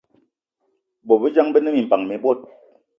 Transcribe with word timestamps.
Bôbejang 1.07 1.49
be 1.53 1.59
ne 1.61 1.69
minpan 1.75 2.01
mi 2.05 2.15
bot 2.23 2.39